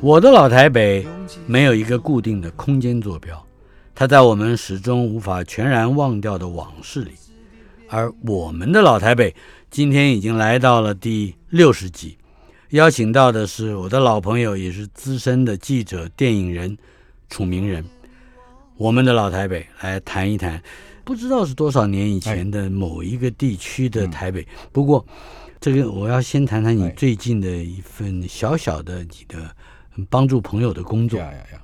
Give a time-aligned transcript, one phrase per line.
[0.00, 1.04] 我的老台北
[1.44, 3.44] 没有一个固定的空间坐标，
[3.96, 7.10] 它在我们始终无法全然忘掉的往事里。
[7.88, 9.34] 而我们的老台北
[9.72, 12.16] 今天已经来到了第六十集，
[12.70, 16.78] 邀请到的是我的老朋友，也是资深的记者、电影人
[17.28, 17.84] 楚明人。
[18.76, 20.62] 我们的老台北来谈一谈，
[21.02, 24.46] 不知道是多少年以前的某一个地区的台北。
[24.70, 25.04] 不过。
[25.60, 29.50] 这个我要先谈谈你最近的一份小小的你的
[30.08, 31.20] 帮助朋友的工作，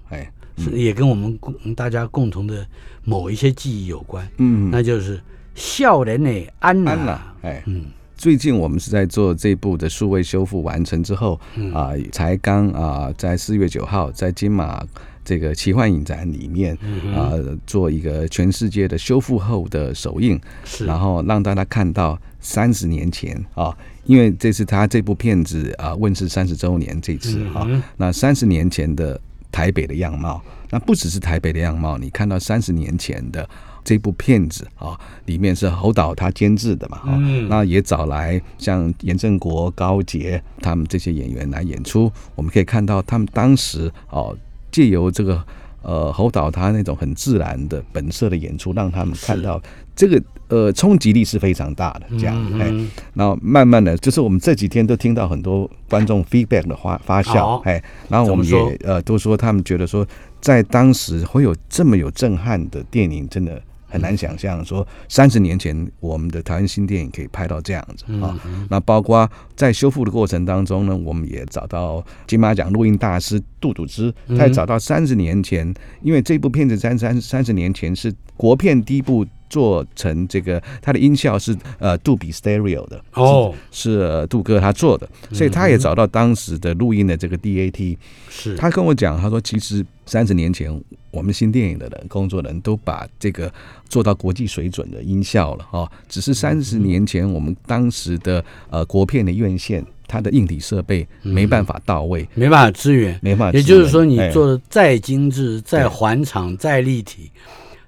[0.09, 2.67] 哎，是也跟我们共大家共同的
[3.05, 5.21] 某一些记忆有关，嗯，那就是
[5.55, 11.41] 笑人的安安了，哎，嗯，最近我们是在做这部的数位修复完成之后，
[11.73, 14.85] 啊，才刚啊，在四月九号在金马。
[15.27, 16.77] 这个奇幻影展里面
[17.17, 17.33] 啊，
[17.67, 29.19] 做一个全世界的修复后的首映，是，然后让大家看到三十年前啊，因为这是他这部片子啊问世三十周年这次哈，那三十年前的
[29.51, 33.49] 台北的样貌，那不只是台北的样貌，你看到三十年前的
[33.83, 44.37] 这部片子啊，里面是侯导他监制的嘛，嗯，那也找来像严正国、高杰他们这些演员来演出，我们可以看到他们当时哦。
[44.75, 45.41] 借由这个
[45.85, 49.63] 呃侯导他那种很自然的本色的演出，让他们看到
[49.95, 52.07] 这个呃冲击力是非常大的。
[52.19, 52.73] 这样，哎，
[53.15, 60.05] 然后慢慢的，就是我们这几天都听到很多观众 feedback 的发发酵，哎，然后我们也呃都说他们觉得说，
[60.41, 63.63] 在当时会有这么有震撼的电影，真的。
[63.95, 68.37] 很难想象说三十年前我们的台湾新电影可以拍到这样子啊！
[68.69, 75.73] 那包括在修复的过程当中呢，我们也找到金马奖录音大师杜笃之，他也找到三十年前，
[76.03, 79.25] 因为这部片子三三三十年前是国片第一部。
[79.49, 87.97] 做成这个，它的音效是呃杜比 stereo 的哦，是杜哥他做的，所以他也找到当时的录音的这个 DAT，
[88.29, 88.57] 是。
[88.57, 93.53] 他跟我讲，他说其实三十年前我们新电影的人工作人都把这个
[93.89, 107.31] 做到国际水准的音效了哦，只是三十年前我们当时的呃国片的院线，它的硬体设备没办法到位，没办法支援，没办法，也就是说你做的再精致、再环场、再立体。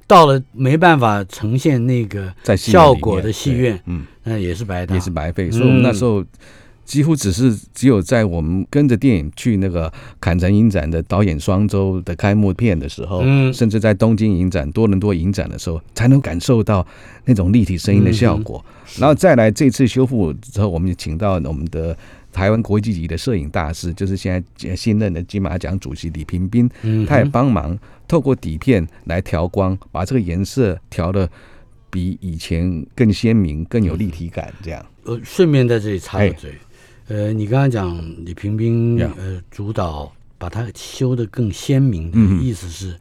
[0.07, 5.51] 到了没办法呈现那个效果的戏院，嗯，那也是白搭，也是白费。
[5.51, 6.25] 所以我们那时候
[6.85, 16.87] 几乎只是只有在我们跟着电影去那个坎城影展的导演双周的开幕片的时候，嗯，甚至在东京影展、多伦多影展的时候，才能感受到
[17.25, 18.65] 那种立体声音的效果。
[18.99, 21.97] 然后再来这次修复之后，我们就请到我们的。
[22.33, 26.69] 台湾国际级的摄影大师，就是现在新任的金马奖主席李平斌，
[27.09, 27.75] 他也帮忙
[28.07, 31.29] 透过底片来调光，把这个颜色调的
[31.91, 34.53] 比以前更鲜明、更有立体感。
[34.63, 36.55] 这样，呃，顺便在这里插个嘴，
[37.09, 42.99] 呃，你刚刚讲李平平呃主导把它修的更鲜明的意思是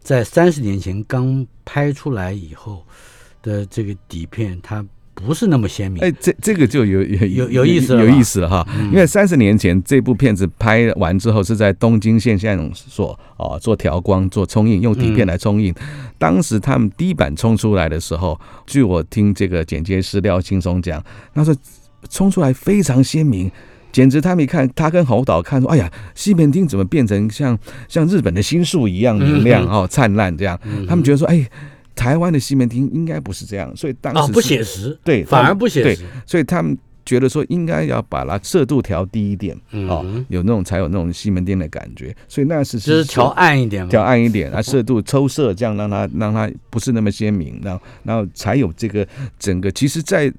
[0.00, 2.84] 在三十年前刚拍出来以后
[3.42, 4.84] 的这个底片，它。
[5.26, 8.66] 不是那么鲜明，哎，这这个就有有有有意思有意思了哈。
[8.90, 15.74] 因为三十年前这部片子拍完之后，是在东京现象所啊做调光、做冲印，用底片来冲印。
[16.18, 21.02] 当时他们第一版冲出来的时候，据我听这个剪接师廖青松讲，
[21.34, 21.54] 他说
[22.10, 23.50] 冲出来非常鲜明，
[23.92, 27.58] 简直他们一看，他跟侯导看说：“哎呀，西门町怎么变成像
[27.88, 30.58] 像日本的新宿一样明亮哦灿烂这样？”
[30.88, 31.48] 他们觉得说：“哎。”
[31.94, 39.56] 台湾的西门町应该不是这样，所以当时不写实，对，反而不写实，所以他们觉得说应该要把它色度调低一点，
[39.88, 49.06] 哦，有那种才有那种西门町的感觉，所以那是就是调暗一点，调暗一点，啊，色度抽色，这样让它让它不是那么鲜明，然后然后才有这个
[49.38, 50.32] 整个，其实，在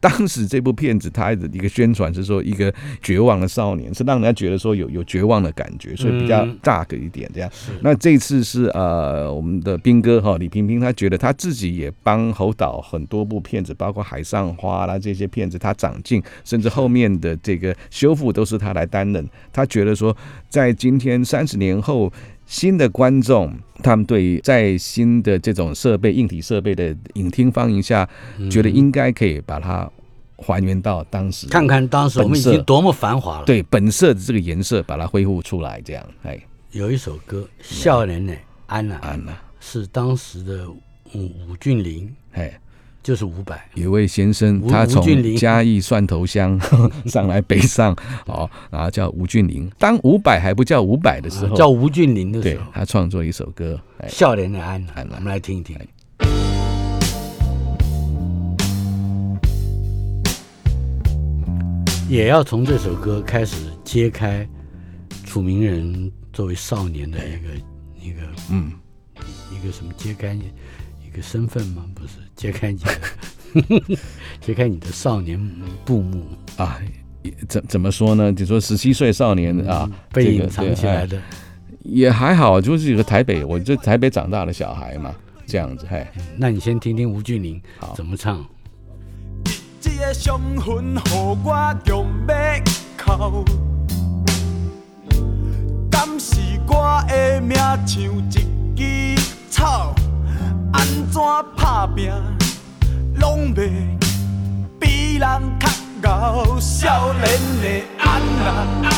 [0.00, 2.72] 当时这部片子它的一个宣传是说一个
[3.02, 7.50] 绝望的少年，是让人家觉得说有有绝望的感觉，所以比较嗯 dark 一点这样。
[7.82, 19.28] 那这次是呃我们的兵哥哈李萍萍，他觉得他自己也帮侯导很多部片子，包括《海上花》啦这些片子，他长进，甚至后面的这个修复都是他来担任。
[19.52, 20.16] 他觉得说，
[20.48, 22.12] 在今天三十年后。
[22.48, 28.08] 新的观众，他们对于在新的这种设备、硬体设备的影厅放映下，
[28.50, 29.88] 觉得应该可以把它
[30.38, 36.40] 还原到当时，看看当时我们已经多么繁华了。，对本色的这个颜色，把它恢复出来，这样，哎，
[36.72, 38.32] 有一首歌《笑脸呢
[38.66, 40.78] 安娜》安娜，是当时的伍
[41.14, 42.58] 伍俊霖，哎。
[43.08, 43.58] 就是伍佰。
[43.72, 45.02] 有位先生，他从
[45.34, 46.60] 嘉义蒜头乡
[47.08, 47.96] 上来北上，
[48.26, 49.66] 哦，然后叫吴俊霖。
[49.78, 55.74] 当伍佰还不叫伍佰的时候，叫吴俊霖的时候，他创作一首歌，哎，笑脸的安安，我们来听一听。
[62.10, 64.46] 也要从这首歌开始揭开
[65.24, 67.48] 楚明人作为少年的一个
[68.02, 68.20] 一个
[68.50, 68.70] 嗯，
[69.50, 70.50] 一个什么揭开你一
[71.18, 71.84] 个身份吗？
[71.94, 73.96] 不是，揭开你的
[74.40, 75.38] 揭开你的少年
[75.84, 76.24] 布幕
[76.56, 76.80] 啊，
[77.48, 78.32] 怎怎么说呢？
[78.32, 81.20] 就说十七岁少年啊，嗯被隐藏起来的。
[81.82, 85.14] 也还好，就是一个台北，我这台北长大的小孩嘛，
[85.46, 86.06] 这样子，嘿，
[86.36, 87.60] 那你先听听吴俊霖
[87.94, 88.44] 怎么唱。
[89.80, 91.00] 这个伤痕，予
[91.44, 92.04] 我强
[93.06, 93.44] 要哭。
[95.90, 96.36] 敢是
[96.66, 99.94] 我的命像一枝草，
[100.72, 101.20] 安怎
[101.56, 102.12] 打拼，
[103.16, 103.70] 拢袂
[104.78, 105.28] 比人
[105.58, 105.68] 较
[106.10, 106.58] 熬。
[106.60, 107.22] 少年
[107.62, 107.64] 的
[107.98, 108.90] 安娜，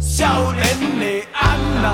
[0.00, 0.62] 少年
[0.98, 1.84] 的安娜。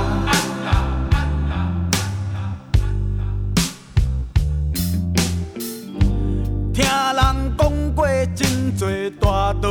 [6.75, 7.61] 听人讲
[7.95, 8.89] 过真多
[9.21, 9.69] 大道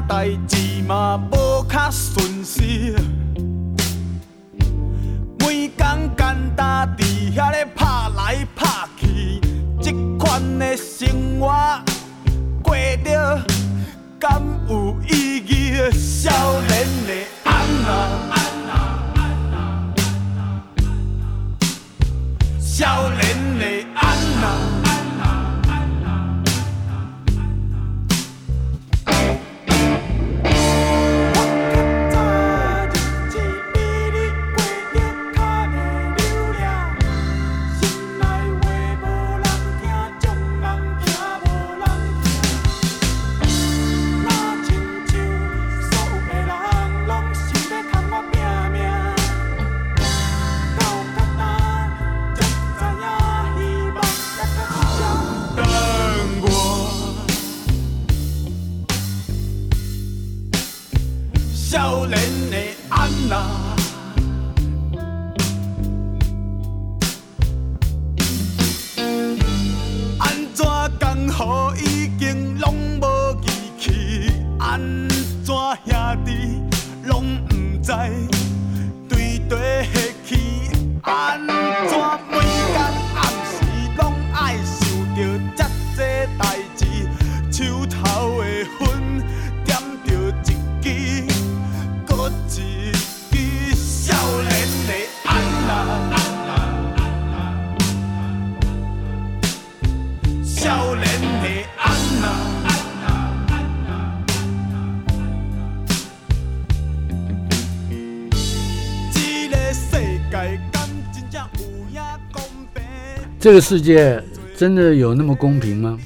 [0.00, 2.60] 代志嘛无较顺势，
[5.38, 7.84] 每工简单伫遐咧拍
[8.16, 9.40] 来拍去，
[9.80, 11.52] 这款的生活
[12.62, 13.42] 过着
[14.18, 15.90] 敢有意义？
[15.92, 16.30] 少
[16.62, 17.12] 年的
[17.44, 18.55] 安娜。
[113.38, 114.22] 这个世界
[114.56, 115.98] 真的有那么公平吗？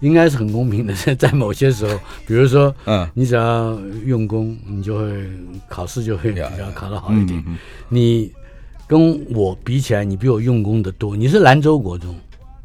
[0.00, 5.28] 应该是很公平的， 在某些时候，比如说，嗯你只要用功，你就会
[5.68, 7.38] 考试就会比较考得好一点。
[7.40, 8.32] 嗯嗯你
[8.86, 11.16] 跟我比起来，你比我用功的多。
[11.16, 12.14] 你是兰州国中，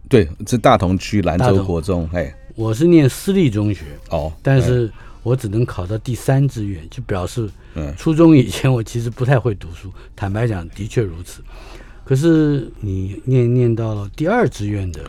[0.08, 4.90] 对，是大同区兰州国中，哎，我是念私立中学，哦，但是
[5.24, 9.92] 我只能考到第三志愿，就表示嗯初中以前我其实不太会读书。
[10.16, 11.42] 坦白讲，的确如此。
[12.06, 15.02] 可是你念念到了第二志愿的，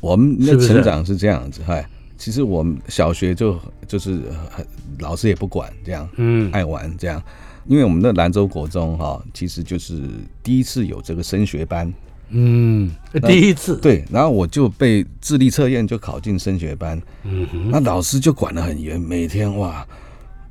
[0.00, 1.84] 我们的成长是这样子，嗨，
[2.16, 4.64] 其实我们小学就就是很
[5.00, 6.48] 老师也不管这样，嗯。
[6.52, 7.20] 爱玩这样，
[7.66, 10.00] 因为我们的兰州国中哈，其实就是
[10.40, 11.92] 第一次有这个升学班，
[12.30, 12.88] 嗯，
[13.26, 19.84] 第一次，对，然后我就被智力测验就考进升学班，嗯哼，那老师就管得很严，每天哇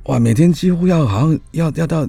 [0.04, 2.06] 哇，每天几乎要好像要要到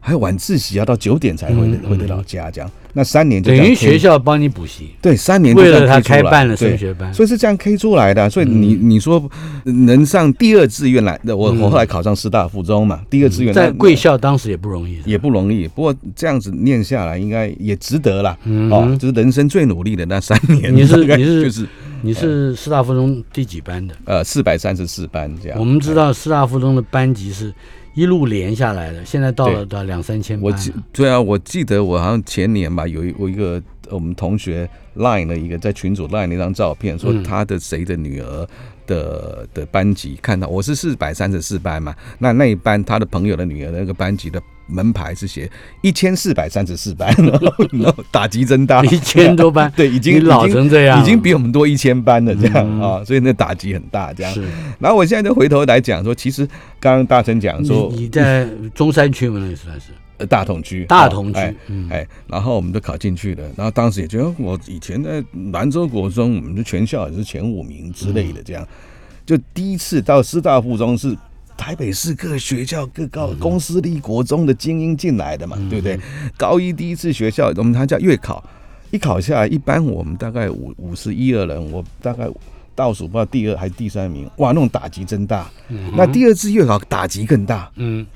[0.00, 2.70] 还有晚自习要到九点才回嗯回得老家，这样。
[2.92, 7.12] 那三年就等于学校帮你补习，对三年为了他开办了对升学班。
[7.14, 8.28] 所以是这样 K 出来的。
[8.28, 9.22] 所以你嗯你说
[9.64, 18.36] 能上第二志愿来，我我后来考上师大附中嘛，第二志愿那在贵校当时也不容易，也不容易，不过这样子念下来应该也值得了。
[18.44, 21.66] 嗯哦，就是人生最努力的那三年，你是你是就是
[22.02, 23.94] 你是师大附中第几班的？
[24.04, 25.58] 呃四百三十四班这样。
[25.58, 27.52] 我们知道师大附中的班级是
[27.94, 30.56] 一路连下来的，现在到了到两三千班了。
[30.56, 38.46] 我记对啊，我记得我好像前年吧，有一我一个呃我们同学 Line 了一个在群组 Line 那张照片，说嗯他的谁的女儿
[38.86, 44.40] 的的班级看到我是四百三十四班嘛，那那一班他的朋友的女儿的那个班级的
[44.70, 45.50] 门牌是写
[45.80, 47.12] 一千四百三十四班，
[47.72, 52.80] 然后打击真大，一千多班， 对，已经老成这样，已经比我们多一千班了，这样嗯。
[52.80, 54.32] 啊，所以那打击很大，这样。
[54.32, 54.44] 是。
[54.78, 56.46] 然后我现在就回头来讲说，其实
[56.78, 59.86] 刚刚大成讲说，你在中山区嘛，那也算是？
[60.18, 61.88] 呃大同区，大同区哎，嗯。
[61.90, 65.22] 哎，然后我们就考进去了，然后当时也觉得我以前在
[65.52, 68.66] 兰州国中，我们的全校也是前五名之类的，这样，
[69.24, 71.16] 就第一次到师大附中是。
[71.60, 76.00] 台北市各学校、各高公私立国中的精英进来的嘛，对不对？
[76.34, 78.42] 高一第一次学校，我们他叫月考，
[78.90, 82.26] 一考下来，一般我们大概五五十一二人，我大概
[82.74, 85.50] 倒数不知道第二还是第三名，哇，那种打击真大。
[85.94, 88.06] 那第二次月考打击更大，嗯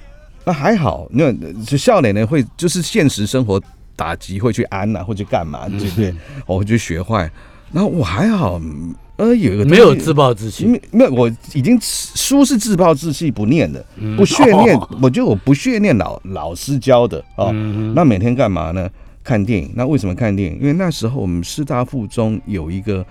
[0.46, 1.30] 那还好，那
[1.66, 3.60] 就笑脸呢会就是现实生活
[3.94, 6.14] 打击会去安呐、会去干嘛，对不对？
[6.46, 7.30] 我会去学坏。
[7.72, 13.84] 然后我还好，嗯呃，有一个没有自暴自弃，没没有，我已经书是自暴自弃不念的，
[14.16, 17.50] 不屑念，我觉得我不屑念老老师教的哦。
[17.52, 18.90] 嗯那每天干嘛呢？
[19.22, 19.70] 看电影。
[19.76, 20.58] 那为什么看电影？
[20.60, 23.06] 因为那时候我们师大附中有一个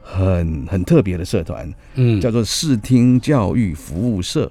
[0.00, 4.50] 很很特别的社团，嗯，叫做视听教育服务社。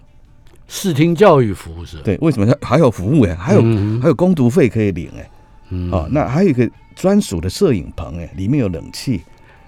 [0.68, 3.36] 视听教育服务社，对，为什么它还有服务哎？
[3.36, 5.30] 还有、嗯还有攻读费可以领哎。
[5.72, 9.22] 嗯哦，那还有一个专属的摄影棚哎，里面有冷气。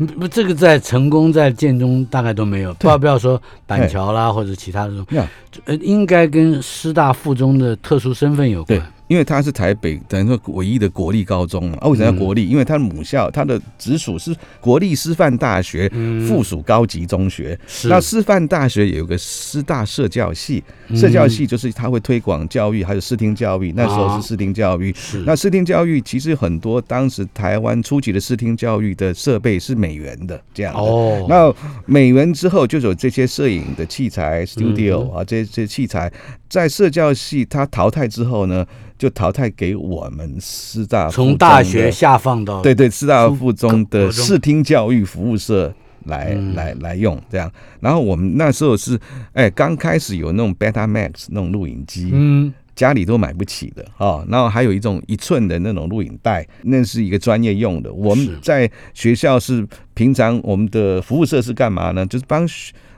[0.06, 5.28] 不不，这个在成功在建中大概都没有，不要不要说板桥啦或者其他的这种，
[5.66, 11.78] 呃，应该跟师大附中的特殊身份有关。，因为它是台北等于说唯一的国立高中嘛。
[11.82, 12.48] 啊，为什么嗯叫国立？
[12.48, 15.90] 因为它的母校，它的直属是国立师范大学
[16.28, 17.58] 附属高级中学。
[17.84, 23.74] 嗯那师范大学有个师大社教系，嗯社教系就是他会推广教育，还有视听教育。
[23.76, 24.94] 那时候啊是视听教育。
[24.96, 30.80] 是那视听教育其实很多当时台湾初级的视听教育的设备是美元的这样的。
[30.80, 31.54] 哦，那
[31.86, 36.12] 美元之后就有这些摄影的器嗯材，studio 啊，这这些器材
[36.54, 38.64] 在社教系它淘汰之后呢，
[38.96, 47.52] 就淘汰给我们师大附从大学下放到对对师大附中的中视听教育服务社来、嗯来来用这样。
[47.80, 49.00] 然后我们那时候是
[49.32, 54.24] 哎刚开始有那种 Betamax 那种录影机，嗯家里都买不起的哦。
[54.30, 57.92] 然后还有一种一寸的那种录影带，那是一个专业用的。
[57.92, 62.06] 我是们在学校是平常我们的服务社是干嘛呢？
[62.06, 62.48] 就是帮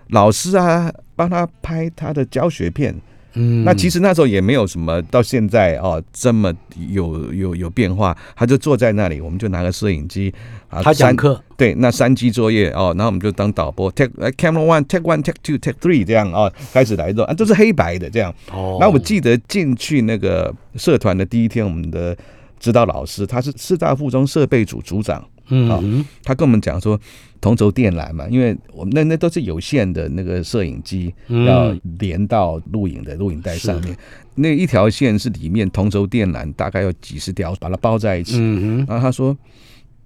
[0.09, 2.93] 老师啊帮他拍他的教学片。
[3.35, 6.53] 嗯，那其实那时候也没有什么，到现在哦这么
[6.89, 8.15] 有有有变化。
[8.35, 10.33] 他就坐在那里，我们就拿个摄影机
[10.69, 18.33] 啊，他讲课对，那三机作业哦，然后我们就当导播，take 呃 camera one take one take two take three 这样啊、哦，开始来做啊，都是黑白的这样。
[18.51, 22.15] 哦，那我记得进去那个社团的第一天，我们的
[22.59, 26.99] 指导老师他是师大附中设备组组长，嗯哼他跟我们讲说
[27.45, 33.95] 同轴电缆嘛，因为我们那那都是有线的那个摄影机，嗯要连到录影的录影带上面，
[34.33, 38.39] 那一条线是里面同轴电缆大概有几十条，把它包在一起。
[38.39, 39.37] 嗯然后他说，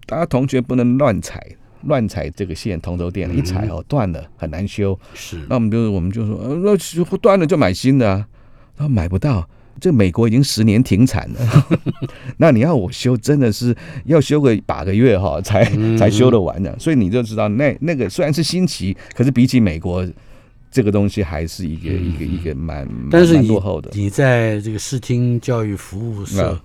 [0.06, 1.42] 大家同学不能乱踩。
[1.84, 5.00] 乱踩这个线，同轴电缆一踩哦断了，很难修。
[5.14, 8.28] 是那我们就我们就说，呃，那断了就买新的啊。
[8.76, 9.48] 他说买不到，
[9.80, 11.68] 这美国已经十年停产了。
[12.38, 15.64] 那你要我修，真的是要修个把个月哈，才
[15.98, 16.78] 才修得完的。
[16.78, 20.08] 所以你就知道，那那个虽然是新奇，可是比起美国
[20.72, 23.90] 这个东西，还是一个一个一个蛮蛮但是你落后的。
[23.94, 26.62] 你在这个视听教育服务社啊，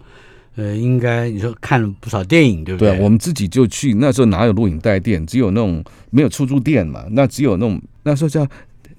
[0.56, 2.90] 呃，应该你说看了不少电影，对不对？
[2.90, 8.46] 对啊，我们自己就去，那时候哪有录影带店，只有那种没有出租店嘛，那只有那种那时候叫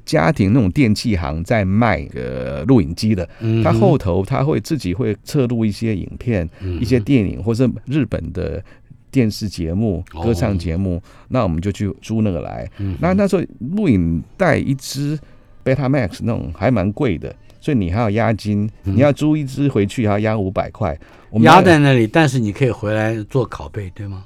[0.05, 8.63] 家庭那种电器行在卖个录影机的，嗯他后头他会自己会侧录一些影片、嗯一些电影或是日本的
[9.11, 12.69] 电视节目、哦歌唱节目，那我们就去租那个来。
[12.77, 13.41] 嗯那那时候
[13.75, 15.17] 录影带一支
[15.63, 20.97] Betamax 那种还蛮贵的，所以你还要押金，你要租一支回去还要押五百块。
[21.31, 24.25] 我们压在那里，但是你可以回来做拷贝，对吗？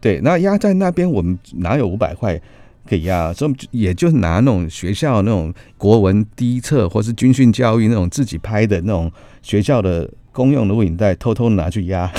[0.00, 2.40] 对，那压在那边，我们哪有五百块
[2.88, 9.10] 可以压，所以也就是拿那种学校那种国文第一册或是军训教育那种自己拍的那种
[9.42, 12.10] 学校的公用的录影带，偷偷拿去压，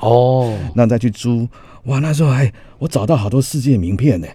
[0.00, 1.48] 哦， 那再去租。
[1.84, 4.26] 哇，那时候还我找到好多世界名片呢。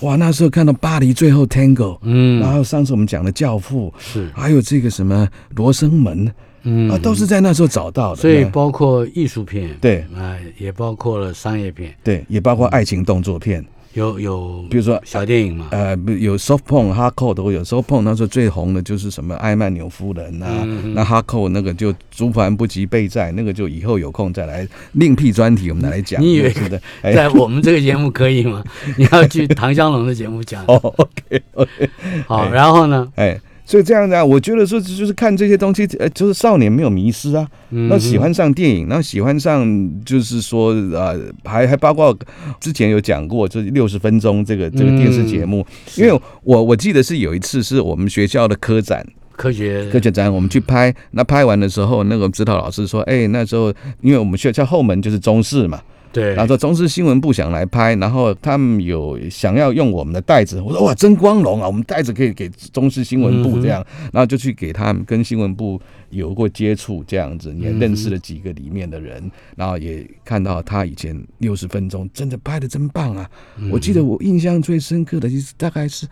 [0.00, 5.26] 哇，那时候看到巴黎最后 Tango，嗯，然后上次我们讲的教父，是，还有这个什么
[5.56, 6.30] 罗生门
[6.64, 6.90] 嗯。
[6.90, 8.20] 啊，都是在那时候找到的。
[8.20, 10.00] 所以包括艺术片，对。
[10.14, 17.62] 啊，也包括了商业片，对，也包括爱情动作片，有有，比如说小电影嘛，呃，不有 soft porn、hardcore 都有。
[17.62, 26.20] soft porn 那时候最红的就是什么艾曼纽夫人啊，嗯那 hardcore 那个就竹盘不及备战，那个就以后有空再来另辟专题，我们来讲。
[26.22, 26.80] 你以为是的？
[27.02, 28.64] 哎，在我们这个节目可以吗？
[28.96, 30.64] 你要去唐香龙的节目讲。
[30.68, 31.90] 哦，OK OK，
[32.26, 33.06] 好，哎然后呢？
[33.16, 33.40] 哎。
[33.64, 37.88] 所以这样子啊，我觉得说就是看这些东西，呃，就是少年没有迷失啊，嗯。
[37.88, 39.64] 那喜欢上电影，然后喜欢上
[40.04, 42.16] 就是说呃，还还包括
[42.60, 45.64] 之前有讲过，就是六十分钟这个这个电视节目，
[45.96, 49.88] 因为我我记得是有一次是我们学校的科展，科学。
[49.90, 55.80] 科学展我们去拍，那拍完的时候，那个指导老师说，哎，那时候因为我们学校后门就是中式嘛，
[56.12, 56.34] 对。
[56.34, 73.30] 然后说中视新闻部想来拍，然后他们有想要用我们的袋子，我说哇，真光荣啊，我们袋子可以给中视新闻部这样，然后就去给他们跟新闻部有过接触，这样子也认识了几个里面的人，然后也看到他以前六十分钟真的拍的真棒啊！
[73.70, 76.06] 我记得我印象最深刻的就是大概是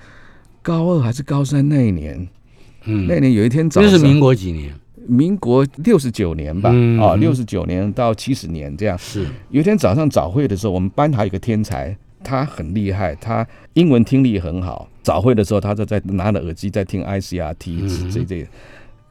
[0.62, 2.28] 高二还是高三那一年，
[2.85, 4.73] 嗯，那年有一天早上，这是民国几年？
[5.11, 6.71] 民国六十九年吧，
[7.02, 8.97] 啊，六十九年到七十年这样。
[8.97, 14.88] 是有一天早上早会的时候，我们班还有一个天才，他很厉害，他英文听力很好。
[15.02, 18.47] 早会的时候，他就在拿着耳机在听 ICRT 这这。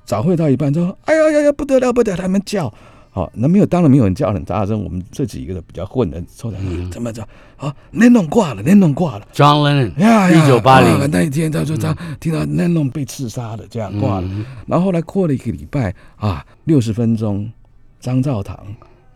[0.06, 2.74] 早会到一半说：“哎呀呀呀，不得了不得了！”他们叫，
[3.12, 4.84] 好，那没有，当然没有人叫很大声。
[4.84, 6.60] 我们这几个的比较混的，抽来
[6.92, 7.28] 怎么着？
[7.58, 9.28] 啊，那弄挂了，那弄挂了。
[9.34, 14.30] John Lennon，呀呀，一九八啊零，那一天，他说他听到 Lennon 被刺杀的，这样挂了。
[14.68, 17.52] 然后后来过了一个礼拜啊，六十分钟，
[18.00, 18.58] 张兆堂，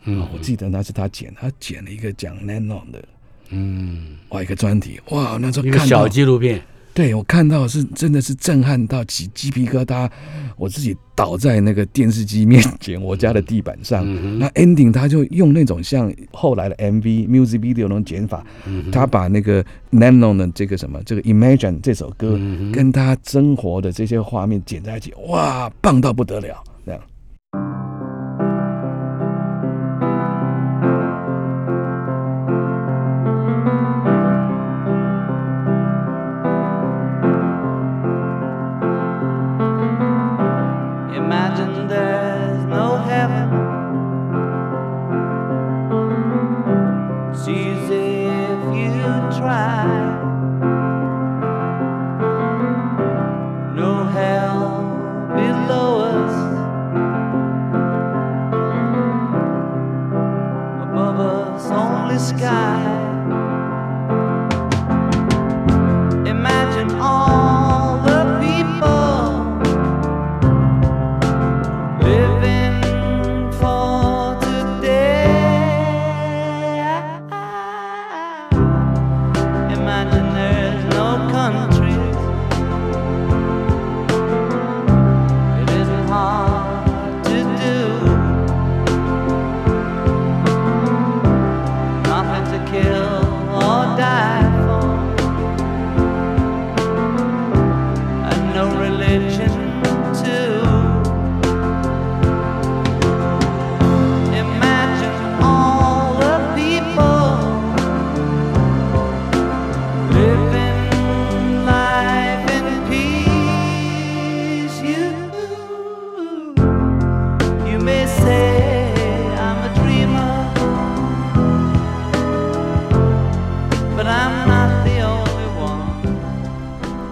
[0.05, 3.03] 嗯啊，我记得那是他剪，他剪了一个讲 Lennon 的，
[3.49, 6.59] 嗯，哇，一个专题，哇，那时候一个小，纪录片，
[6.93, 10.09] 对我看到是真的是震撼到起鸡皮疙瘩，
[10.55, 14.03] 我自己倒在那个电视机面前，我家的地板上。
[14.05, 26.63] 嗯那 ending 他就用那种像后来的 MV music video 那种剪法，嗯他把那个 Narnon 的这个什么这个 Imagine 这首歌嗯跟他生活的这些画面剪在一起，哇，棒到不得了，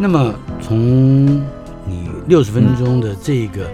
[0.02, 1.38] 那么从
[1.86, 3.70] 你六十分钟的这个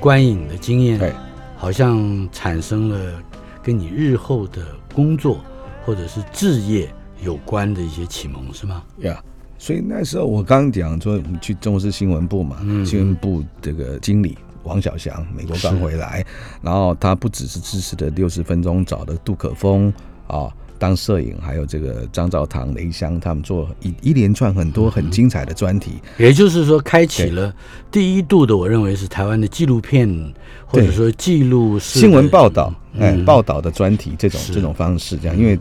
[0.00, 1.12] 观影的经验对，
[1.56, 3.22] 好像产生了
[3.62, 5.38] 跟你日后的工作
[5.86, 8.82] 或者是置业有关的一些启蒙，是吗？
[9.02, 9.22] 呀
[9.56, 16.26] 所以那时候我刚刚讲说，我们去中视新闻部嘛，嗯新闻部这个经理王小祥，美国刚回来，
[16.60, 19.94] 然后他不只是支持的六十分钟找的杜可风
[20.26, 20.52] 啊。
[20.78, 25.92] 当摄影，还有这个张兆堂、雷香，他们做一一连串很多很精彩的专题。
[26.18, 27.52] 也就是说，开启了
[27.90, 30.08] 第一度的，我认为是台湾的纪录片，
[30.66, 34.52] 或者说记录新闻报道，哎，嗯报道的专题这种是。
[34.52, 35.58] 这种方式，这样，因为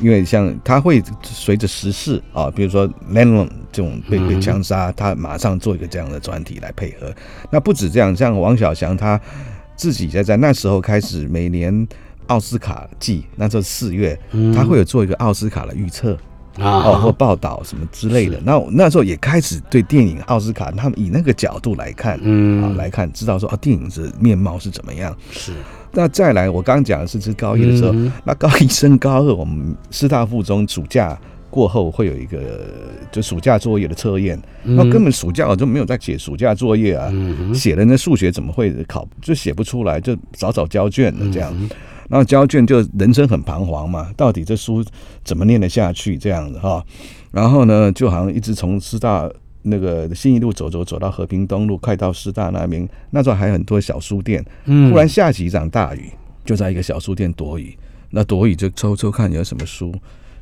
[0.00, 7.12] 因为像他会随着时事啊，比如说 Lennon 这种被被枪杀，他马上做一个这样的专题来配合。
[7.50, 9.20] 那不止这样，像王小祥他
[9.76, 11.86] 自己在在那时候开始每年
[12.28, 14.18] 奥斯卡季，那时候四月，
[14.54, 16.16] 他会有做一个奥斯卡的预测。
[16.60, 22.60] 哦，或啊，报道什么之类的，那那时候也开始对电影奥斯卡他们以那个角度来看，嗯。
[22.64, 25.16] 啊来看，知道说啊电影的面貌是怎么样。
[25.30, 25.52] 是。
[25.92, 28.10] 那再来，我刚刚讲的是是高一的时候，嗯。
[28.24, 31.16] 那高一升高二，我们师大附中暑假
[31.48, 32.66] 过后会有一个
[33.12, 37.08] 就暑假作业的测验，那根本暑假我就没有在写暑假作业啊，
[37.54, 41.54] 写了那数学怎么会考就写不出来，就早早交卷了这样。
[42.08, 44.84] 然后交卷就人生很彷徨嘛，到底这书
[45.24, 46.84] 怎么念得下去这样子哈？
[47.30, 49.30] 然后呢，就好像一直从师大
[49.62, 54.44] 那个新一路走走走到和平东路，快到师大那边，那时候还有很多小书店。
[54.64, 56.10] 嗯忽然下起一场大雨，
[56.44, 57.76] 就在一个小书店躲雨。
[58.10, 59.94] 那躲雨就抽抽看有什么书，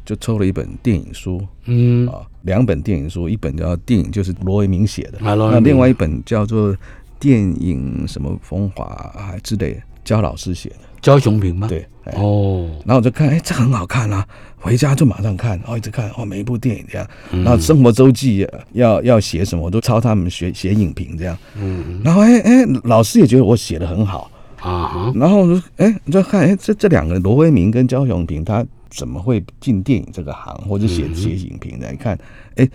[0.05, 6.73] 就抽了一本电影书嗯啊，两本电影书，一本叫电影就是罗维明写的，啊明那另外一本叫做
[7.19, 10.77] 电影什么风华啊之类的，焦老师写的。
[11.07, 12.15] 焦雄平吗？，对，哎。
[12.17, 24.29] 哦，然后我就看，哎，这很好看啊，回家就马上看，哦，一直看，哦，每一部电影这样，然后生活周记呃要要写什么，我都抄他们学写影评这样，嗯然后哎哎，老师也觉得我写的很好，
[24.61, 31.89] 啊，然后我就哎，你就看哎，这这两个人罗威明跟焦雄平，他怎么会进电影这个行，或者写写影评的？
[31.93, 32.19] 你看，
[32.57, 32.69] 哎，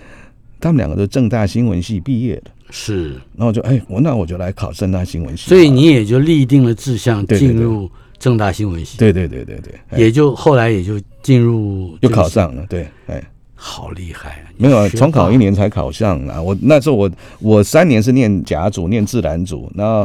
[0.62, 13.22] 他们两个都正大新闻系毕业的，是，然后我就哎，我那我就来考正大新闻系，所以你也就立定了志向，进入正大新闻系，对对对对对，哎也就后来也就进入又这个系，考上了，对，哎。
[13.64, 14.50] 好厉害啊！
[14.58, 16.42] 没有啊，重考一年才考上啊！
[16.42, 20.04] 我那时候我我三年是念甲组，念自然组，然后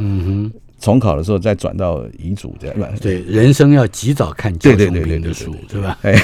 [0.79, 2.77] 重考的时候再转到乙组这样。
[2.79, 5.99] 嗯对人生要及早看教对对的书，对吧？
[6.03, 6.15] 哎，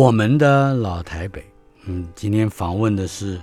[0.00, 1.44] 我们的老台北，
[1.84, 3.38] 嗯，今天访问的是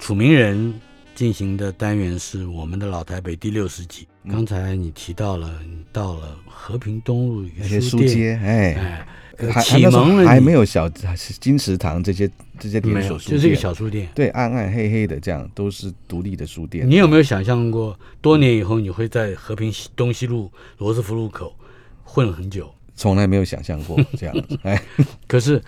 [0.00, 0.74] 楚名人
[1.14, 4.08] 进行的单元是我们的老台北第六十集。
[4.28, 9.06] 刚才你提到了，你到了和平东路一些书店，街，哎，
[9.38, 14.08] 哎，启蒙还没有小金石堂这些这些连锁书就是一个，小书店。
[14.12, 16.84] 对，暗暗黑黑的这样，都是独立的书店。
[16.90, 21.54] 你有没有想象过，多年以后你会在和平西东西路罗斯福路口
[22.02, 22.74] 混了很久？
[22.94, 24.80] 从来没有想象过这样子，哎，
[25.26, 25.60] 可是，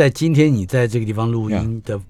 [0.00, 2.00] 在今天你在这个地方录音的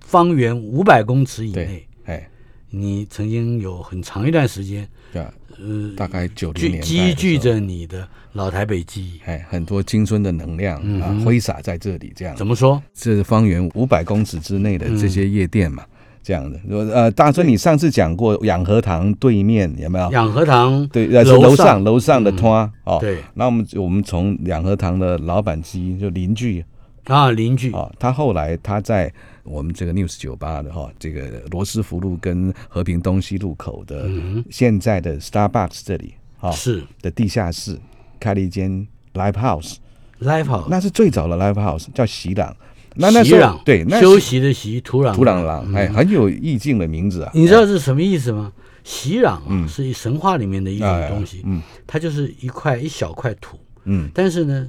[0.00, 2.28] 方圆五百公尺以内，，哎，
[2.70, 5.32] 你曾经有很长一段时间，对吧？
[5.60, 9.20] 呃，大概九零年积聚着你的老台北记忆。
[9.26, 12.82] 哎，很多青春的能量啊，挥洒在这里，这样怎么说？
[12.92, 15.84] 这是方圆五百公尺之内的这嗯些夜店嘛，
[16.24, 16.58] 这样的。
[16.68, 20.10] 我呃，大春，你上次讲过养和堂对面有没有？
[20.10, 22.98] 养和堂对，呃，是楼楼上楼上的嗯摊哦。
[23.00, 26.64] 对那我们我们从养和堂的老板之一就邻居
[27.06, 27.72] 啊，邻居。
[27.72, 34.08] 啊，他后来他在我们这个 News 酒吧的哈，这个罗斯福路跟和平东西路口的
[34.50, 36.82] 现在的 Starbucks 这里啊是。
[37.00, 37.78] 的地下室
[38.18, 42.56] 开了一间 Live House，Live House，那是最早的 Live House，叫席朗。
[42.98, 45.14] 那那时候席壤对，那休息的席，土壤。
[45.14, 47.30] 土壤壤，哎，很有意境的名字啊。
[47.34, 48.50] 你知道是什么意思吗？
[48.84, 49.68] 席壤啊，嗯。
[49.68, 51.60] 是神话里面的一种哎东西，嗯。
[51.86, 54.66] 它就是一块一小块土，嗯，但是呢，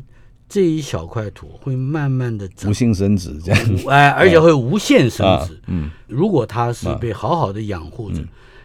[0.50, 8.22] 这一小块土会慢慢的长无，性生殖这样哎， 而且会无限生啊殖。，嗯如果它是被好好的养护着，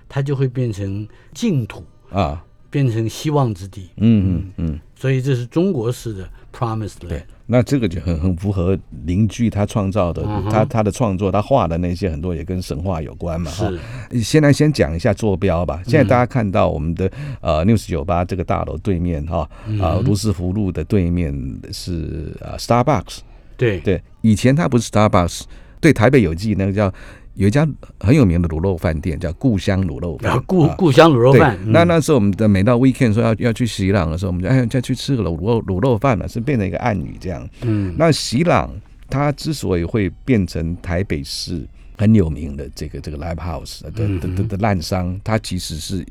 [0.09, 3.89] 它就会变成净土，啊，变成希望之地。
[3.97, 13.51] 嗯嗯嗯，所以这是中国式的 Promised Land 对。，那这个就很很符合邻居他创造的，嗯他他的创作，他画的那些很多也跟神话有关嘛。
[13.51, 13.71] 哈。
[14.11, 15.83] 是，先来先讲一下坐标吧。
[15.87, 17.13] 现在大家看到我们的
[17.43, 19.47] 呃六十九八这个大楼对面哈
[19.79, 21.31] 啊卢斯福路的对面
[21.71, 23.19] 是啊 Starbucks，
[23.59, 23.81] 对。
[23.81, 25.43] 对，以前它不是 Starbucks，
[25.79, 26.91] 对台北有记那个叫
[27.35, 27.67] 有一家
[27.99, 37.49] 很有名的卤肉饭店叫故乡卤肉饭故啊故乡卤肉饭，，嗯那那时候我们的每到 weekend 说要要去喜朗的时候，我们就哎再去吃个卤肉卤肉饭了，是变成一个暗语这样。
[37.63, 38.71] 嗯那喜朗
[39.09, 41.67] 它之所以会变成台北市
[41.97, 46.05] 很有名的这个这个 live house 的的的烂商，它其实是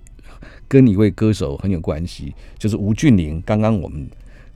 [0.68, 3.42] 跟一位歌手很有关系，就是吴俊霖。
[3.46, 4.08] 刚刚我们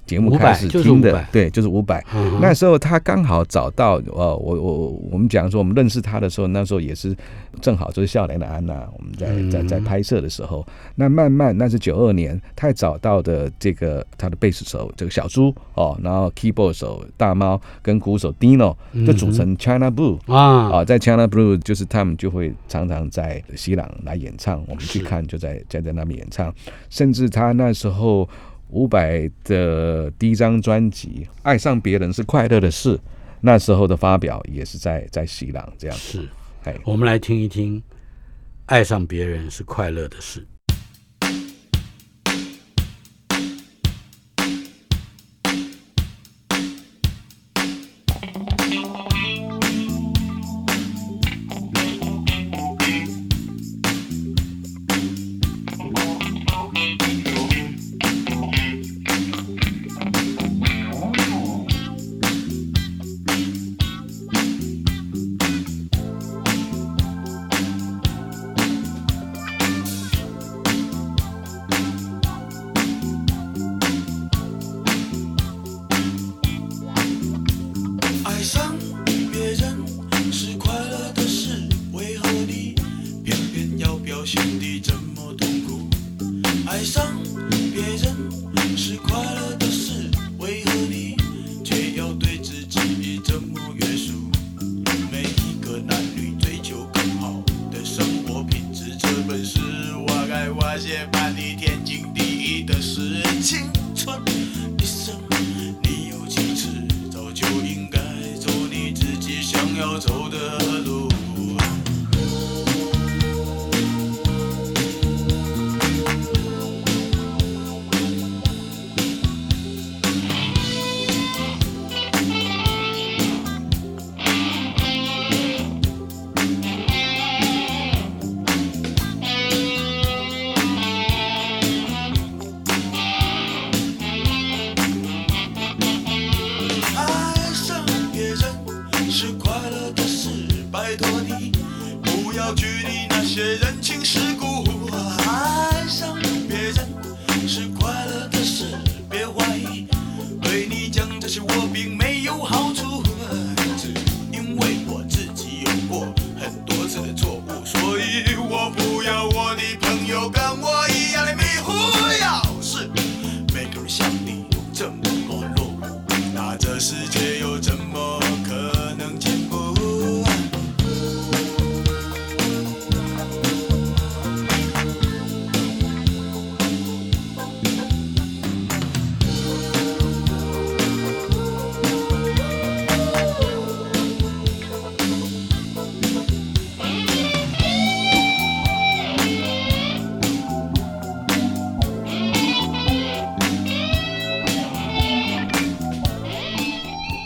[0.05, 2.03] 节目开始听的对，就是五百。
[2.13, 7.15] 嗯那时候他刚好找到呃，我我我们讲说我们认识他的时候，那时候也是
[7.61, 10.65] 正好就是《笑脸的安娜》，我们在嗯在在拍摄的时候，
[10.95, 20.19] 那慢慢那是九二年，他也找到的这个他的贝斯手这个小猪哦，然后 keyboard 手大猫跟鼓手 Dino 就组成 China Blue。
[20.31, 26.53] 啊，啊，在 China Blue 就是他们就会常常在西朗来演唱，我们去看就在在在那边演唱，
[26.89, 28.27] 甚至他那时候
[28.69, 32.97] 伍佰的第一张专辑《爱上别人是快乐的事》，
[33.41, 36.28] 那时候的发表也是在在西朗这样，是，
[36.63, 37.82] 哎，我们来听一听，
[38.65, 40.45] 爱上别人是快乐的事。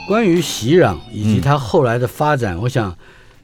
[0.10, 2.90] 关于熙壤以及嗯他后来的发展，我想，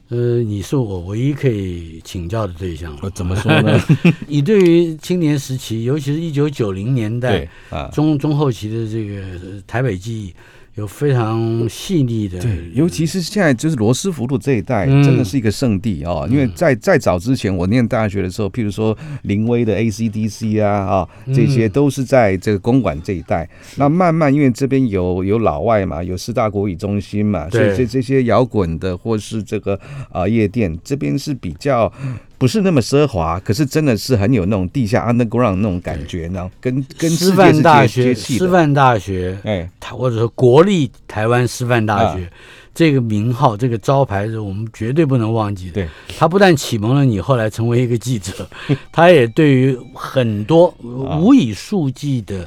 [0.08, 2.98] 呃，你是我唯一可以请教的对象了。
[3.02, 3.80] 我怎么说呢？
[4.26, 10.34] 你对于青年时期，尤其是一九九零年代啊，中中后期的这个呃台北记忆，
[10.76, 12.38] 有非常细腻的。
[12.38, 16.28] 对，尤其是现在就是罗斯福路这一带，嗯真的是一个圣地哦。
[16.30, 23.48] 因为在在早之前，我念大学的时候，譬如说林威的 AC/DC 啊啊，这些嗯都是在这个公馆这一带。
[23.76, 29.80] 那慢慢因为这边有有老外嘛，有四大国语中心嘛，所以这这些摇滚的或是这个
[30.12, 31.90] 啊、夜店，这边是比较。
[32.38, 38.14] 不是那么奢华，可是真的是很有那种地下 underground 那种感觉，那种跟跟师范大学。
[38.14, 42.28] 师范大学，哎，台或者说国立台湾师范大学、啊。
[42.74, 45.72] 这个名号、这个招牌是我们绝对不能忘记的。
[45.72, 48.46] 对，它不但启蒙了你后来成为一个记者，
[48.92, 50.66] 它也对于很多
[51.08, 51.16] 啊。
[51.16, 52.46] 无以数计的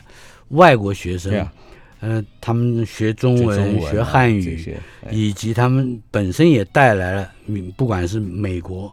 [0.49, 1.33] 外国学生，
[2.01, 5.09] 呃，他们学中文、中文啊学汉语，哎。
[5.11, 8.87] 以及他们本身也带来了，嗯不管是美国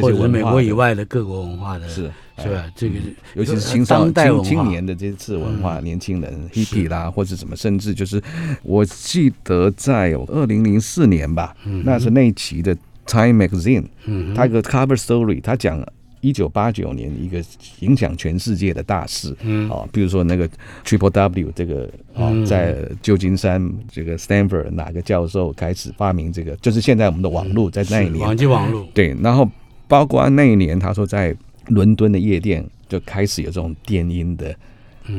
[0.00, 2.64] 或者是美国以外的各国文化的，是是吧？
[2.76, 2.94] 这个
[3.34, 8.22] 尤其是青少青青年的这次文化，年轻人 hippie 啦，或者什么，甚至就是
[8.62, 15.84] 我记得在二零零四年吧，那是那一期的 Time Magazine，嗯它有个 cover story，它讲。
[16.22, 17.44] 一九八九年一个
[17.80, 19.68] 影响全世界的大事，嗯。
[19.68, 20.48] 啊，比如说那个
[20.84, 21.82] Triple W 这个
[22.14, 28.20] 哦嗯，在旧金山这个 Stanford 哪个教授开始发明这个，就是现在我们的网络在那一年。
[28.20, 29.46] 网际网络，对，然后
[29.86, 34.54] 包括那一年，他说在伦敦的夜店就开始有这种电音的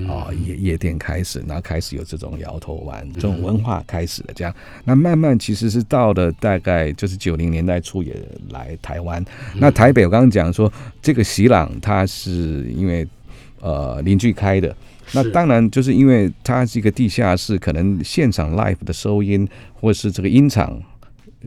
[0.08, 4.54] 啊、夜夜店开始，然后开始有这种摇头丸这种文化开始了，这样，
[4.86, 8.16] 那慢慢其实是到了大概就是九零年代初也
[8.50, 9.24] 来台湾，
[9.56, 13.08] 那台北我刚刚讲说这个喜朗它是因为
[13.60, 14.76] 呃邻居开的。
[15.12, 20.82] 那当然，就是因为它是一个地下室，可能现场 live 的收音或是这个音场，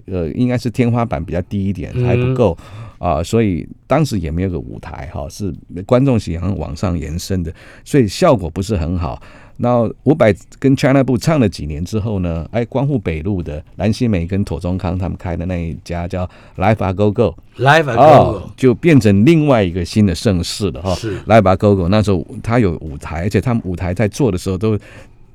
[0.04, 2.56] 呃，应该是天花板比较低一点，还不够
[2.98, 5.54] 啊、所以当时也没有个舞台哈，是
[5.84, 7.52] 观众席好像往上延伸的，
[7.84, 9.20] 所以效果不是很好。
[9.58, 16.28] 那伍佰跟 China 部唱了几年之后呢，哎，光复北路的蓝心湄跟妥中康他们开的那一家叫
[16.58, 20.94] Live a Go Go，Live a Go Go 就变成另外一个新的盛世了哈。
[20.94, 24.78] 是来吧，Go Go 那时候他有舞台，而且他们舞台在做的时候都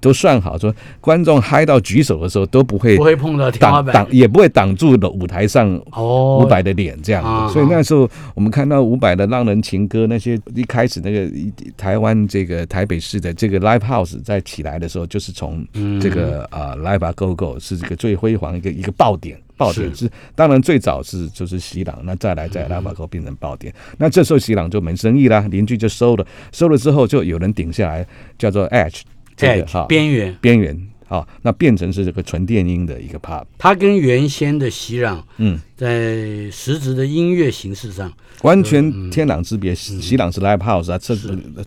[0.01, 3.93] 都算好，说观众嗨到举手的时候都不会不会碰到天花板。
[3.93, 11.31] 挡挡，也不会挡住了舞台上哦，伍佰的脸这样所以那时候我们看到伍佰的《浪人情歌》那些一开始那个
[11.77, 15.65] 台湾这个台北市的这个 live house 在起来的时候，就是从
[16.01, 19.39] 这个啊 live go go 是这个最辉煌一个一个爆点。
[19.57, 28.03] 爆点是当然最早是就是西朗，那再来再来 live go 变成爆点，那这时候西朗就没生意啦，邻居就收了，收了之后就有人顶下来，
[28.39, 29.01] 叫做 edge
[29.41, 30.87] 这个哈边缘，边缘。
[31.07, 38.09] 好，那变成是这个纯电音的一个 pub，它跟原先的熙攘嗯，在实质的音乐形式上，
[38.43, 39.75] 完全天壤之别。
[39.75, 41.13] 西朗是 live house 啊，这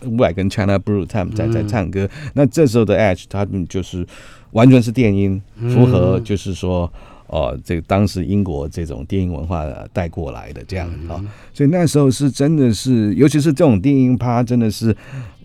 [0.09, 2.09] 伍佰跟 China Blue 他们在在唱歌。
[2.33, 4.03] 那这时候的 Edge 他们就是
[4.53, 6.91] 完全是电音，符合就是说。
[7.27, 14.95] 哦，这个当时英国这种电音文化带过来的这样啊、哦，所以那时候是真的是，尤其是这种电音趴，真的是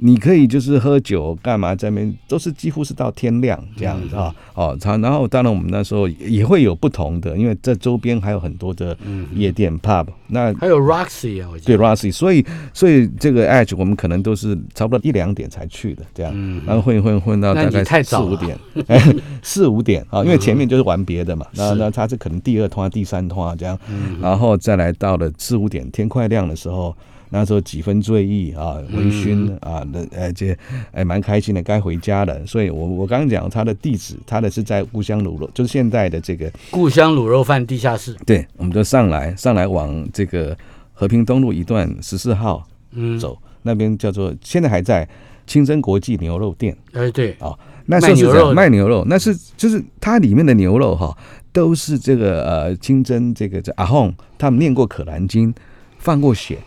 [0.03, 4.35] 你可以就是喝酒干嘛在那边，都是几乎是到天亮这样子啊。
[4.55, 8.97] 哦，然然后当然我们那时候也会有不同的，因为在周边还有很多的
[9.35, 16.35] 夜店 pub，那还有 Roxy 啊，对 Rossi，所以所以这个 Edge 我们可能都是差不多一两点才去的，这样，
[16.67, 23.79] 然后混混混到大概 四五点，哎四五点啊，因为前面就是玩别的嘛，那那他是可能第二通啊、第三通啊这样，
[24.21, 26.97] 然后再来到了四五点天快亮的时候。
[27.31, 30.57] 那时候几分醉意啊，微醺啊，那而且
[30.93, 32.45] 哎蛮开心的，该回家了。
[32.45, 40.57] 所以我我刚刚讲他的地址，他的是在故乡卤肉，就是现在的这个故乡卤肉饭地下室，对，我们就上来，上来往这个
[40.93, 45.09] 和平东路一段十四号嗯，走，那边叫做现在还在
[45.47, 46.77] 清真国际牛肉店。
[46.93, 51.17] 哎对，啊、那是卖牛肉卖牛肉，那是就是它里面的牛肉哈，
[51.53, 55.55] 都是这个呃清真这个这阿訇他们念过可兰经，
[55.99, 56.59] 放过血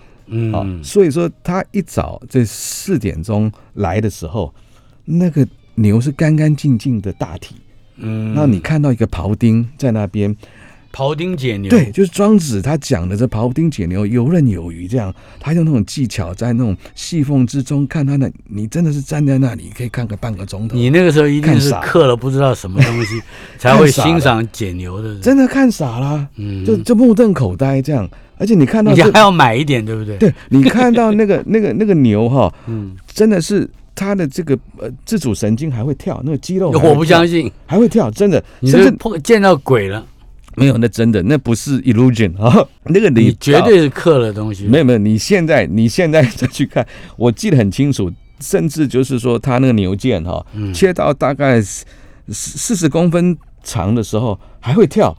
[0.53, 4.53] 啊、嗯，所以说他一早这四点钟来的时候，
[5.05, 7.55] 那个牛是干干净净的大体，
[7.97, 10.35] 嗯，那你看到一个庖丁在那边。
[10.95, 23.19] 庖丁解牛，对，就是庄子他讲的这庖丁解牛，游刃有余，这样他用那种技巧，在那种细缝之中看他那，你真的是站在那里可以看个半个钟头，你那个时候一定是刻了不知道什么东西，
[23.57, 25.13] 才会欣赏解牛的。
[25.13, 28.07] 人，真的看傻了，嗯，就就目瞪口呆这样，
[28.43, 40.05] 而且你看到你还要买一点，对不对？，对 你看到那个那个那个牛哈，嗯，真的是它的这个呃自主神经还会跳，那个肌肉我不相信，还会跳，真的，你是碰见到鬼了，
[40.57, 50.73] 没有那真的那不是 illusion 啊， 那个你绝对是刻了东西，没有没有，你现在你现在再去看，我记得很清楚，甚至就是说他那个牛腱哈、嗯。
[50.73, 51.85] 切到大概四
[52.27, 55.15] 四十公分长的时候还会跳，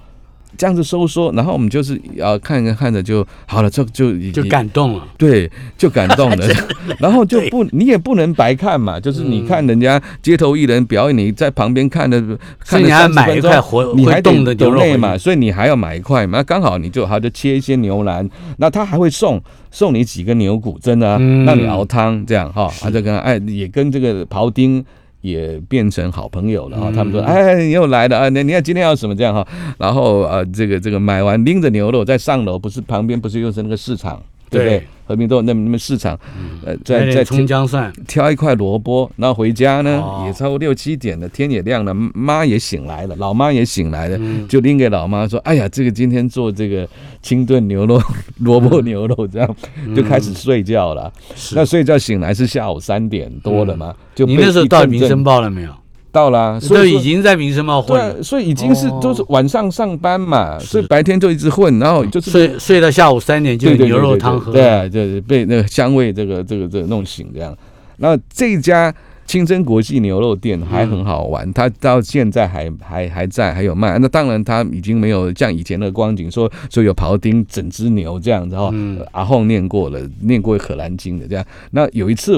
[0.56, 5.06] 这样子收缩，然后我们就是啊看着看着就好了，这就已就经感动了。
[5.18, 6.48] 对，就感动了，
[6.98, 12.20] 然后就不你也不能白看嘛，就是你看人家街头艺人表演，你在旁边看的，
[12.64, 19.40] 看了30以你还买一块活你还动的牛肉回去所以你还要买一块嘛，那刚好你就好就切一些牛腩，那他还会送
[19.70, 24.84] 送你几根牛骨，真的、让你熬汤这样哈，他就跟哎也跟这个庖丁。
[25.24, 28.28] 也变成好朋友了啊，他们说：“哎，你又来了啊！
[28.28, 29.46] 你你看今天要什么这样哈？”
[29.78, 34.22] 然后呃，这个这个买完拎着牛肉再上楼，不是旁边不是又是那个市场，
[34.54, 34.86] 对不对对？
[35.06, 36.18] 和平豆那么那么市场，
[36.64, 46.88] 呃，来在在葱姜蒜，挑一块萝卜，然后回家呢，哦也差不多六七点了，天也亮了，妈也醒来了，老妈也醒来了，嗯就拎给老妈说：“哎呀，这个今天做这个
[47.20, 48.00] 清炖牛肉，
[48.40, 49.56] 萝卜牛肉，这样、
[49.94, 51.12] 就开始睡觉了。
[51.54, 53.94] 那睡觉醒来是下午三点多了嘛？
[54.14, 55.83] 就你那时候到民生报了没有？
[56.14, 64.52] 到了，所以已经在民生茂混所以已经是哦都是晚上上班嘛，所以白天就一直混，然后就是睡睡到下午三点就有牛肉汤喝。
[64.52, 67.52] 对啊，对对，被那个香味这个这个这个弄醒这样。
[67.96, 68.94] 那这一家
[69.26, 73.98] 清真国际牛肉店还很好玩，它到现在还还还在，还有卖。
[73.98, 78.70] 那当然它已经没有像以前的光景，说说有庖丁整只牛这样子哈。
[78.72, 81.44] 嗯阿訇念过了，念过《可兰经》的这样。
[81.70, 82.36] 那有一次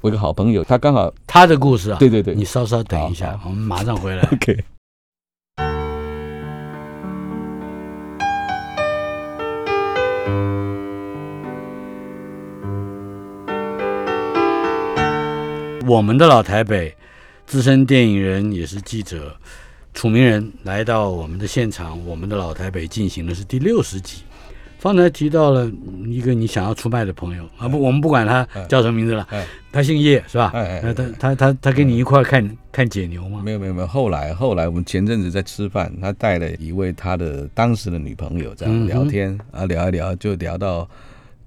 [0.00, 1.98] 我一个好朋友，他刚好他的故事啊。
[1.98, 4.22] 对对对你稍稍等一下，我们马上回来。
[4.32, 4.64] OK。
[15.86, 16.94] 我们的老台北，
[17.46, 19.34] 资深电影人也是记者，
[19.94, 24.22] 楚明人来到我们的现场，我们的老台北进行的是第六十集。
[24.78, 25.70] 方才提到了
[26.06, 30.52] 一个你想要出卖的朋友啊，不，我们不管他叫什么名字了哎，他姓叶是吧？
[30.54, 33.42] 哎哎他他他他跟你一块儿看看解牛吗？
[33.44, 40.88] 没有没有没有，后来后来我们前阵子在吃饭，他带了一位他的当时的女朋友这样聊天、啊，聊一聊就聊到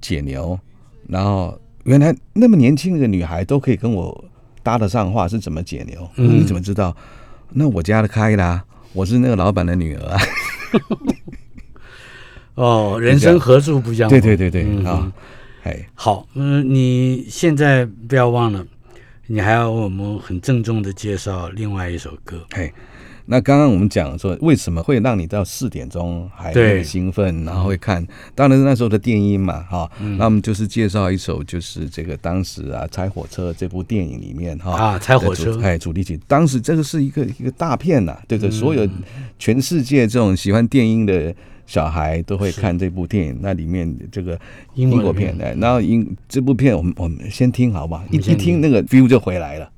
[0.01, 0.59] 解牛，
[1.07, 4.25] 然后原来那么年轻的女孩都可以跟我
[4.61, 6.07] 搭得上话，是怎么解牛？
[6.17, 6.95] 嗯你怎么知道？
[7.49, 8.63] 那我家的开啦，
[8.93, 10.19] 我是那个老板的女儿啊。
[12.55, 14.19] 哦，人生何处不相逢？
[14.19, 15.11] 对对对对嗯啊，
[15.63, 18.65] 哎，好，嗯、你现在不要忘了，
[19.27, 22.45] 你还要我们很郑重的介绍另外一首歌。
[22.49, 22.71] 哎，
[23.25, 28.05] 那刚刚我们讲说，为什么会让你到四点钟还很兴奋，然后会看？
[28.35, 38.85] 当然是那时候的电音嘛，哈、那我们就是介绍一首，就是这个当时啊《拆火车》这部电影里面哈啊拆火车哎主题曲，当时这个是一个一个大片呐、对对，所有
[39.39, 41.33] 全世界这种喜欢电音的。
[41.65, 44.39] 小孩都会看这部电影，那里面这个
[44.75, 48.03] 英国片，的，然后英这部片我们我们先听好不好？
[48.11, 49.71] 一一听那个 feel 就回来了。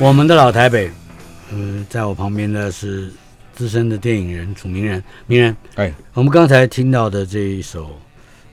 [0.00, 0.90] 我们的老台北，
[1.52, 3.12] 呃，在我旁边的是
[3.52, 7.84] 资深的电影人楚名人，名人，哎我们刚才听到的这一首《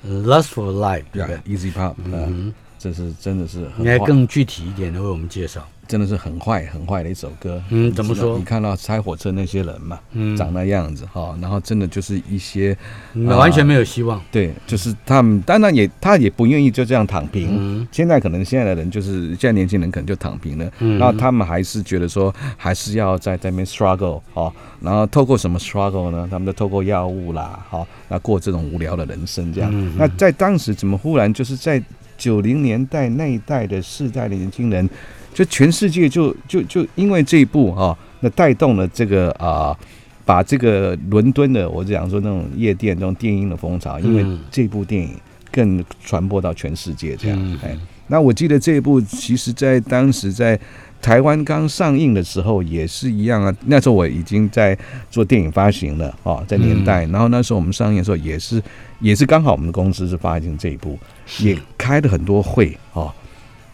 [0.06, 5.66] 呃 Lust for Life》，对不对？，Easy Pop，嗯，这是真的是应该更具体一点的为我们介绍。
[5.88, 7.62] 真的是很坏很坏的一首歌。
[7.70, 12.78] 嗯怎么说你看到拆火车那些人嘛，嗯长那样子哈，然后真的就是一些
[13.14, 14.22] 嗯完全没有希望。
[14.32, 17.50] 对，就是他们当然也他也不愿意就这样躺平。
[17.52, 26.28] 嗯现在可能现在的人就是现在年轻人可能就躺平了，嗯然后他们还是觉得说还是要在在那边 struggle 哦，然后透过什么 struggle 呢？
[26.30, 29.70] 他们就透过药物啦，好、那过这种无聊的人生这样。
[29.74, 31.82] 嗯那在当时怎么忽然就是在
[32.18, 34.90] 九零年代那一代的世代的年轻人，
[35.38, 39.78] 就全世界就就就因为这一部啊、那带动了这个啊。
[40.26, 45.12] 把这个伦敦的，我讲说那种夜店、那种电音的风潮，因为嗯这部电影
[45.50, 47.58] 更传播到全世界，这样嗯。
[47.64, 47.78] 哎，
[48.08, 50.60] 那我记得这一部，其实在当时在
[51.02, 53.56] 台湾刚上映的时候也是一样啊。
[53.68, 54.78] 那时候我已经在
[55.10, 57.06] 做电影发行了哦，在年代。
[57.06, 58.62] 然后那时候我们上映的时候也是
[59.00, 61.00] 也是刚好我们的公司是发行这一部，
[61.40, 63.10] 也开了很多会哦。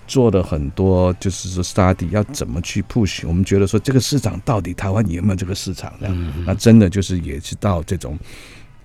[0.07, 6.33] 做了很多，就是说 study 要怎么去 push，我们觉得说这个市场到底台湾有没有这个市场这样？
[6.45, 8.17] 那真的就是也是到这种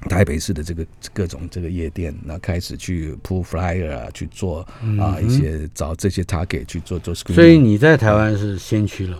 [0.08, 4.60] 台北市的这个各种这个夜店，那开始去铺 flyer 啊，去做
[4.98, 7.34] 啊一些找这些 target 去做做 screen。
[7.34, 9.18] 所以你在台湾是先驱了，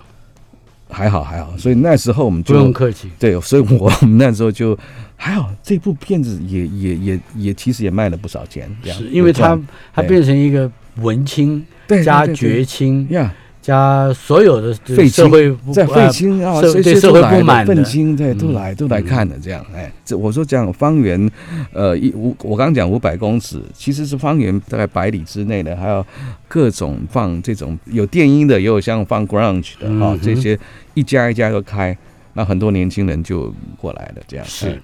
[0.88, 3.10] 还好还好，所以那时候我们就不用客气。
[3.18, 4.78] 对，所以我我们那时候就
[5.16, 9.58] 还好，这部片子也也也也其实也卖了不少钱，这样是因为它
[9.92, 11.66] 它变成一个文青
[12.04, 13.34] 加绝青呀。
[13.60, 14.72] 加所有的
[15.10, 17.74] 社会不在废呃青啊，对社会不满的。
[17.74, 21.30] 愤青，对，都嗯来都来看的这样，哎，这我说这样方圆，
[21.74, 26.06] 呃，一五我刚刚讲五百公尺，其实是方圆大概百里之内的，还有
[26.46, 30.58] 各种放这种有电音的，也有像放 grunge 的啊、这些
[30.94, 31.94] 一家一家都开，
[32.32, 34.68] 那很多年轻人就过来了，这样是。
[34.68, 34.78] 哎。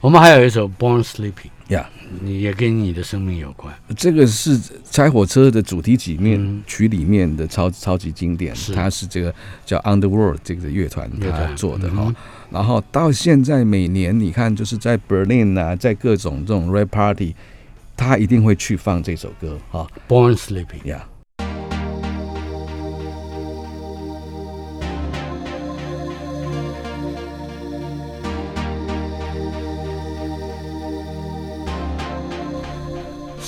[0.00, 1.32] 我们还有一首《Born Sleeping》，
[1.74, 1.88] 呀。
[2.22, 3.74] 你也跟你的生命有关。
[3.94, 4.58] 这个是
[4.90, 9.34] 拆火车的主题曲面、嗯曲里面的超超级经典，是它是这个
[9.66, 12.16] 叫 Underworld 这个乐团他做的哈、嗯
[12.50, 17.34] 然后到现在每年你看就是在 Berlin 啊，在各种这种 rap party，
[17.94, 20.86] 他一定会去放这首歌哈 Born Sleeping。
[20.86, 21.06] 呀。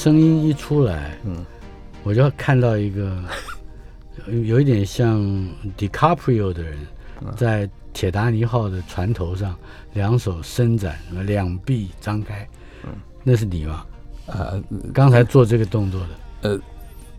[0.01, 1.45] 声音一出来，嗯，
[2.05, 3.23] 我就看到一个
[4.29, 5.21] 有 有一点像
[5.77, 6.79] DiCaprio 的人，
[7.21, 9.55] 嗯在铁达尼号的船头上，
[9.93, 12.49] 两手伸展，两臂张开，
[12.83, 12.89] 嗯
[13.23, 13.85] 那是你吗？
[14.25, 14.59] 呃，
[14.95, 16.59] 刚才做这个动作的，呃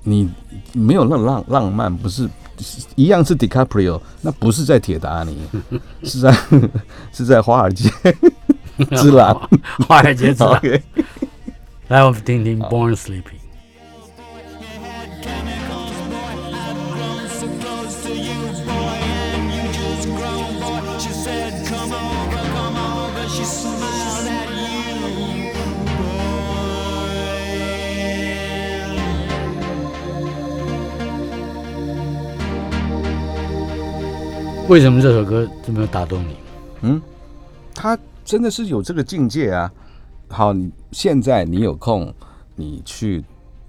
[0.02, 0.28] 你
[0.74, 2.28] 没有那浪浪漫，不是
[2.96, 5.38] 一样是 DiCaprio，那不是在铁达尼，
[6.02, 6.36] 是在
[7.12, 7.88] 是在华尔街
[8.96, 9.40] 之狼。
[9.88, 10.60] 华尔街之狼。
[11.92, 13.42] 来，我们听听 Born Sleeping。
[34.70, 36.38] 为什么这首歌这么打动你？
[36.84, 37.02] 嗯，
[37.76, 39.70] 他真的是有这个境界啊。
[40.32, 42.14] 好，你现在你有空，
[42.56, 43.24] 你去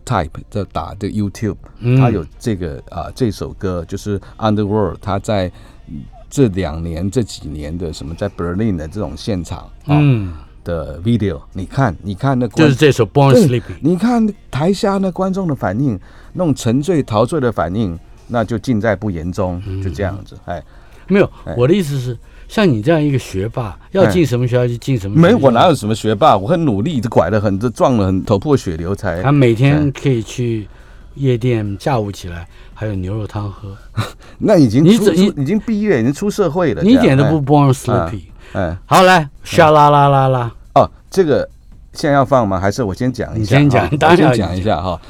[0.04, 5.50] type 这打这 YouTube，、嗯他有这个啊、这首歌就是 Underworld，他在
[5.88, 10.34] 嗯这两年这几年的什么在 Berlin 的这种现场啊、嗯，
[10.64, 13.76] 的 video，你看你看那就是这首 Born Sleeping。
[13.80, 15.98] 你看台下那观众的反应，
[16.32, 17.98] 那种沉醉陶醉的反应，
[18.28, 20.62] 那就尽在不言中，就这样子，哎。
[21.08, 22.16] 没有哎，我的意思是，
[22.52, 25.38] 像你这样一个学霸，要进什么学校就进什么学校。
[25.38, 26.36] 没，我哪有什么学霸？
[26.36, 29.22] 我很努力，拐了很多，撞了很头破血流才。
[29.22, 30.68] 他每天可以去
[31.14, 33.74] 夜店，下午起来还有牛肉汤喝，
[34.36, 36.82] 那已经出你怎你已经毕业，已经出社会了。
[36.82, 38.20] 你一点都不 born sleepy。
[38.52, 41.48] 哎哎好，来，沙啦啦啦啦，哦，这个
[41.94, 42.60] 现在要放吗？
[42.60, 43.56] 还是我先讲一下？
[43.56, 45.00] 你先讲哈当然要我先讲一下哈。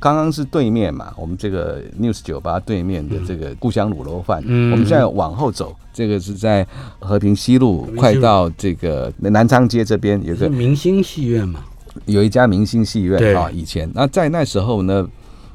[0.00, 4.42] 刚刚是对面嘛，我们这个 News 酒吧对面的这个故乡卤肉饭。
[4.46, 6.66] 嗯我们现在往后走，这个是在
[6.98, 11.60] 和平西路，快到这个南昌街这边有个明星戏院嘛？
[12.04, 15.08] 有一家明星戏院啊，以前那在那时候呢，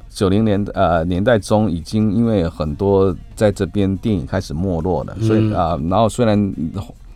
[0.10, 6.54] 九零年呃年代中已经因为很多在这边电影开始没落了，所以嗯啊、然后虽然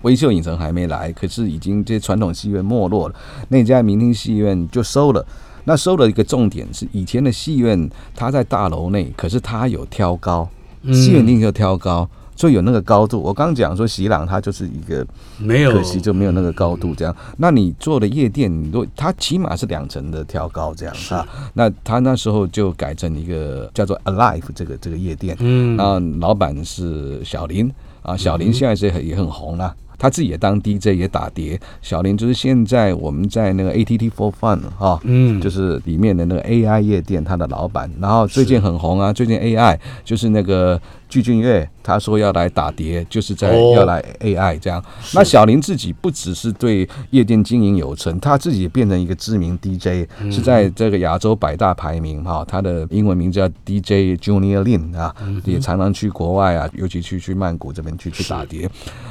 [0.04, 3.16] 微秀影城还没来，可是已经这些传统戏院没落了，
[3.50, 5.26] 那家明星戏院就收了。
[5.66, 10.48] 那收了一个重点是，以前的戏院它在大楼内，可是它有挑高，
[10.84, 13.20] 嗯戏院一定就挑高，所以有那个高度。
[13.20, 15.06] 我刚讲说席朗它就是一个
[15.40, 17.16] 没有，可惜就没有那个高度这样。
[17.38, 21.28] 那你做的夜店，你都它起码是两层的挑高这样啊。
[21.54, 27.72] 那他那时候就改成一个叫做 Alive 这个这个夜店，嗯，那老板是小林
[28.04, 29.76] 啊，小林现在是很也很红啊。
[30.06, 40.80] 他自己也当 DJ 也打碟，小林就是现在我们在那个 ATT for Fun 哈、嗯，就是里面的那个 AI 夜店，他的老板，然后最近很红啊，最近 AI 就是那个
[41.16, 44.84] 具俊晔，他说要来打碟，就是在哦要来 AI 这样。
[45.14, 58.70] 那小林自己不只是对夜店经营有成，他自己也变成一个知名 DJ，、是在这个亚洲百大排名哈，他的英文名叫 DJ Junior Lin 啊，也常常去国外啊，尤其去去曼谷这边去去打碟。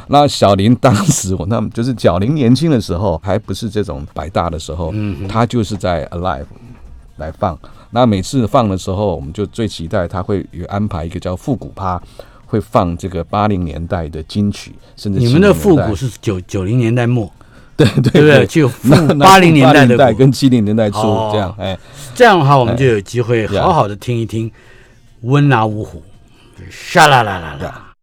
[0.09, 4.93] 那小林当时我那就是小林年轻的时候，还不是这种百大的时候，
[5.27, 6.45] 他就是在 Alive
[7.17, 7.59] 来放。
[7.95, 12.03] 那每次放的时候，我们就最期待他会有安排一个叫复古趴，
[12.45, 15.61] 会放这个八零年代的金曲，甚至你们的70年代。
[15.61, 17.33] 复古是九九零年代末，
[17.77, 18.47] 对对对？
[18.47, 18.69] 就
[19.21, 21.31] 八零年代的80古跟七零年代初哦。
[21.33, 21.79] 这样，哎，
[22.17, 24.51] 这样的话，我们就有机会好好的听一听
[25.21, 26.03] 温拿五虎，
[26.69, 27.95] 沙啦啦啦啦。